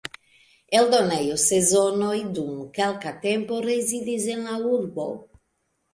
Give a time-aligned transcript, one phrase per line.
[0.79, 5.11] Eldonejo Sezonoj dum kelka tempo rezidis en la urbo.